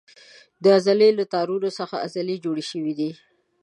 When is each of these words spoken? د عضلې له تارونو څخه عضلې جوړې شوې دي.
د 0.63 0.65
عضلې 0.77 1.09
له 1.19 1.23
تارونو 1.33 1.69
څخه 1.79 1.95
عضلې 2.05 2.35
جوړې 2.45 2.63
شوې 2.71 2.93
دي. 2.99 3.11